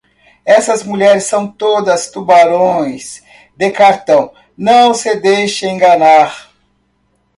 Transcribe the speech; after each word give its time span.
Essas 0.47 0.81
mulheres 0.81 1.25
são 1.25 1.45
todas 1.47 2.09
tubarões 2.09 3.21
de 3.55 3.69
cartão, 3.69 4.33
não 4.57 4.95
se 4.95 5.15
deixe 5.19 5.67
enganar. 5.69 6.49